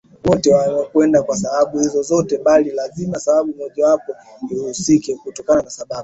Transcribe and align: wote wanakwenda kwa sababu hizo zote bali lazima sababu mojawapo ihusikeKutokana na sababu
wote 0.23 0.53
wanakwenda 0.53 1.23
kwa 1.23 1.37
sababu 1.37 1.79
hizo 1.79 2.01
zote 2.01 2.37
bali 2.37 2.71
lazima 2.71 3.19
sababu 3.19 3.55
mojawapo 3.55 4.13
ihusikeKutokana 4.51 5.61
na 5.61 5.69
sababu 5.69 5.99